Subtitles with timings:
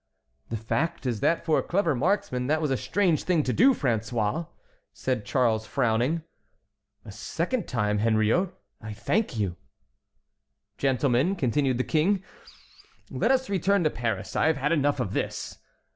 [0.49, 3.71] "The fact is that for a clever marksman that was a strange thing to do,
[3.75, 4.47] François!"
[4.93, 6.23] said Charles frowning.
[7.05, 8.51] "A second time, Henriot,
[8.81, 9.57] I thank you!"
[10.79, 12.23] "Gentlemen," continued the King,
[13.11, 15.59] "let us return to Paris; I have had enough of this."